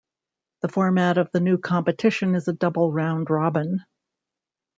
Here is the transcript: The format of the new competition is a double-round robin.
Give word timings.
The 0.63 0.67
format 0.67 1.19
of 1.19 1.29
the 1.31 1.39
new 1.39 1.59
competition 1.59 2.33
is 2.33 2.47
a 2.47 2.53
double-round 2.53 3.29
robin. 3.29 3.81